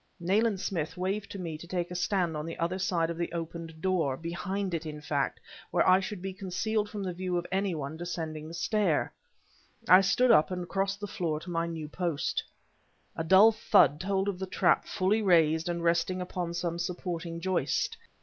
[0.19, 3.31] Nayland Smith waved to me to take a stand on the other side of the
[3.33, 5.39] opened door behind it, in fact,
[5.69, 9.13] where I should be concealed from the view of any one descending the stair.
[9.87, 12.43] I stood up and crossed the floor to my new post.
[13.15, 17.95] A dull thud told of the trap fully raised and resting upon some supporting joist.